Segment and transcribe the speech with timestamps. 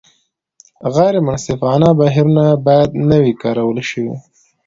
[0.95, 4.13] غیر منصفانه بهیرونه باید نه وي کارول شوي.